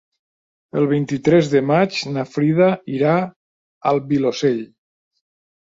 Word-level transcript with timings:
El 0.79 0.87
vint-i-tres 0.93 1.51
de 1.51 1.61
maig 1.73 1.99
na 2.15 2.25
Frida 2.31 2.71
irà 2.95 3.13
al 3.93 4.05
Vilosell. 4.15 4.61